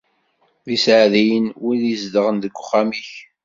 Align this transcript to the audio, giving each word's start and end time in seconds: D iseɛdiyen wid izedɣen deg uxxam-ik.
D 0.65 0.67
iseɛdiyen 0.75 1.47
wid 1.61 1.81
izedɣen 1.93 2.37
deg 2.43 2.53
uxxam-ik. 2.61 3.11